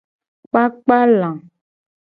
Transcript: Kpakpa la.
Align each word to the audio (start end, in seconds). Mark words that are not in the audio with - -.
Kpakpa 0.49 0.97
la. 1.19 1.29